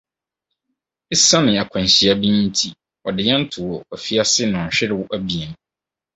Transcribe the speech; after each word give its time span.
Esiane 1.13 1.51
akwanhyia 1.63 2.13
bi 2.21 2.29
nti, 2.45 2.69
wɔde 3.03 3.21
yɛn 3.29 3.43
too 3.51 3.67
afiase 3.93 4.43
nnɔnhwerew 4.45 5.03
abien. 5.15 5.51